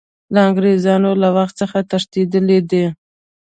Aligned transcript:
له 0.33 0.39
انګریزانو 0.47 1.09
له 1.21 1.29
خدمت 1.35 1.51
څخه 1.59 1.77
تښتېدلی 1.89 2.59
دی. 2.69 2.85